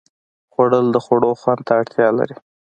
خوړل 0.53 0.85
د 0.91 0.97
خوړو 1.05 1.31
هنر 1.41 1.59
ته 1.67 1.71
اړتیا 1.81 2.07
لري 2.19 2.35